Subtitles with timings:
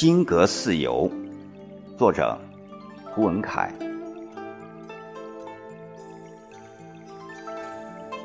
[0.00, 1.10] 金阁寺游，
[1.98, 2.34] 作者
[3.04, 3.70] 胡文凯。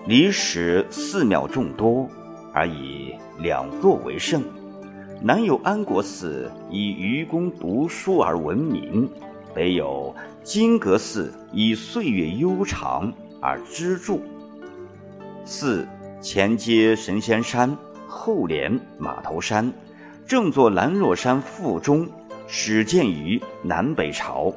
[0.07, 2.09] 历史寺庙众多，
[2.53, 4.41] 而以两座为胜。
[5.21, 9.05] 南有安国寺，以愚公读书而闻名；
[9.53, 14.21] 北有金阁寺，以岁月悠长而支柱。
[15.43, 15.85] 寺
[16.21, 19.69] 前接神仙山，后连马头山。
[20.27, 22.07] 正坐兰若山腹中，
[22.47, 24.51] 始建于南北朝。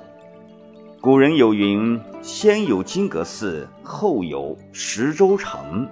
[0.99, 5.87] 古人有云：“先有金阁寺，后有石洲城。”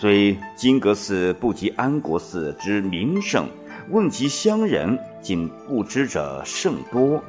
[0.00, 3.46] 虽金阁寺不及安国寺之名胜，
[3.90, 7.22] 问及乡人，仅不知者甚多。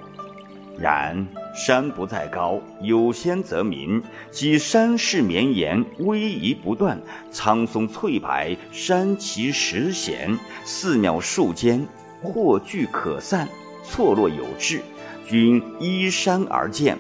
[0.78, 4.02] 然山不在高，有仙则名。
[4.32, 8.30] 即山势绵延，逶迤不断，苍松翠柏，
[8.72, 11.86] 山奇石险，寺庙树间，
[12.22, 13.48] 或聚可散，
[13.84, 14.82] 错落有致，
[15.28, 16.98] 均依山而建。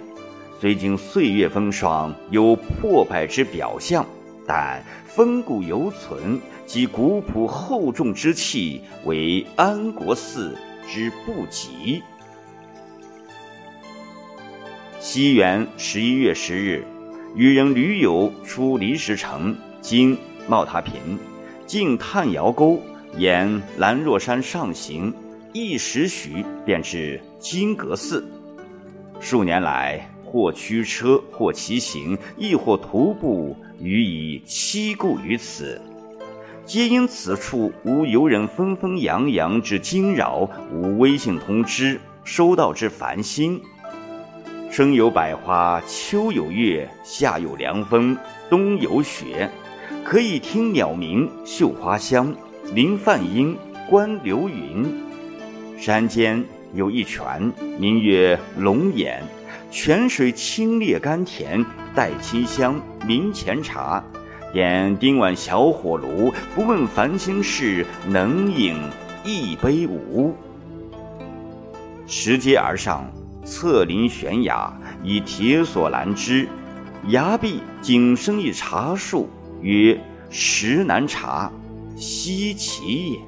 [0.59, 4.05] 虽经岁月风霜，有破败之表象，
[4.45, 12.03] 但风骨犹存，及古朴厚重之气，为安国寺之不及。
[15.01, 16.83] 西元十一月十日，
[17.33, 21.17] 与人驴友出离石城（今茂塔坪），
[21.65, 22.81] 进探窑沟，
[23.17, 25.13] 沿兰若山上行，
[25.53, 28.29] 一时许便至金阁寺。
[29.21, 35.81] 数年来，或驱车，或骑行，亦或徒步，予以栖顾于此，
[36.65, 43.61] 皆因此处无游人纷纷扬扬之惊扰，无微信通知收到之烦心。
[44.79, 48.15] 春有百花，秋有月，夏有凉风，
[48.49, 49.49] 冬有雪，
[50.05, 52.33] 可以听鸟鸣、嗅花香、
[52.73, 53.57] 临梵音、
[53.89, 54.89] 观流云。
[55.77, 56.41] 山间
[56.73, 59.21] 有一泉，名曰龙眼，
[59.69, 61.61] 泉水清冽甘甜，
[61.93, 64.01] 带清香，名前茶。
[64.53, 68.77] 点丁碗小火炉，不问烦心事，能饮
[69.25, 70.33] 一杯无？
[72.07, 73.05] 拾阶而上。
[73.43, 74.71] 侧临悬崖，
[75.03, 76.47] 以铁索拦之，
[77.07, 79.29] 崖壁仅生一茶树，
[79.61, 81.51] 曰石南茶，
[81.95, 83.19] 稀奇也。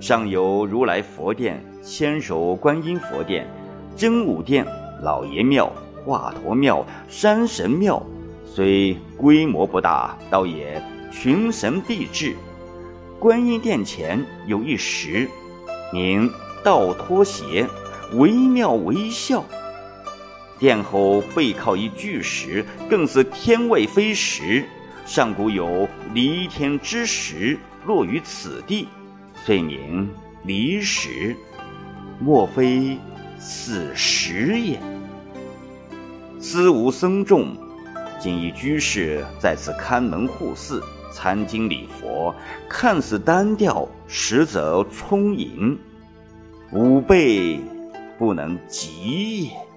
[0.00, 3.48] 上有如来佛殿、千手观音佛殿、
[3.96, 4.66] 真武殿、
[5.02, 5.72] 老爷庙、
[6.04, 8.00] 华佗庙、山神庙，
[8.44, 10.80] 虽规模不大，倒也
[11.10, 12.36] 群神毕至。
[13.18, 15.26] 观音殿前有一石，
[15.92, 16.30] 名
[16.62, 17.66] 道托鞋。
[18.16, 19.44] 惟妙惟肖。
[20.58, 24.64] 殿后背靠一巨石，更似天外飞石。
[25.04, 28.88] 上古有离天之石落于此地，
[29.44, 30.08] 遂名
[30.44, 31.36] 离石。
[32.20, 32.96] 莫非
[33.38, 34.80] 此石也？
[36.38, 37.54] 思无僧众，
[38.20, 40.82] 仅一居士在此看门护寺、
[41.12, 42.34] 参经礼佛，
[42.68, 45.78] 看似单调，实则充盈。
[46.72, 47.60] 吾辈。
[48.18, 49.73] 不能急也。